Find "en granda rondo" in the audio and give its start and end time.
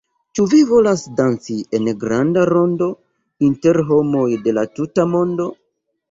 1.79-2.87